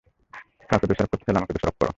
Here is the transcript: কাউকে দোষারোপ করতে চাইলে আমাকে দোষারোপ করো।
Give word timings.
কাউকে 0.69 0.85
দোষারোপ 0.89 1.09
করতে 1.11 1.23
চাইলে 1.25 1.39
আমাকে 1.39 1.53
দোষারোপ 1.53 1.75
করো। 1.79 1.89